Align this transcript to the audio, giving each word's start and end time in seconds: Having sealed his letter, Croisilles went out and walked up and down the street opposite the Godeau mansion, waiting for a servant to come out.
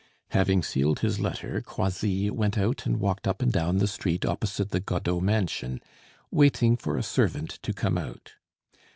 Having 0.31 0.63
sealed 0.63 1.01
his 1.01 1.19
letter, 1.19 1.61
Croisilles 1.61 2.31
went 2.31 2.57
out 2.57 2.87
and 2.87 2.99
walked 2.99 3.27
up 3.27 3.39
and 3.43 3.51
down 3.51 3.77
the 3.77 3.87
street 3.87 4.25
opposite 4.25 4.71
the 4.71 4.79
Godeau 4.81 5.19
mansion, 5.21 5.79
waiting 6.31 6.75
for 6.75 6.97
a 6.97 7.03
servant 7.03 7.59
to 7.61 7.71
come 7.71 7.99
out. 7.99 8.33